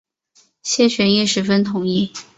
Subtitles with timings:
[0.63, 2.11] 谢玄亦十分同意。